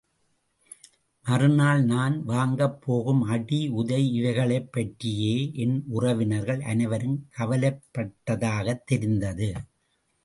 [1.25, 5.51] மறுநாள் நான் வாங்கப் போகும் அடி உதை இவைகளைப் பற்றியே
[5.53, 9.51] என் உறவினர்கள் அனைவரும் கவலைப்பட்டதாகத் தெரிந்தது.